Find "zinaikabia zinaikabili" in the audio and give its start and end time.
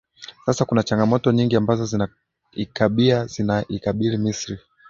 1.85-4.17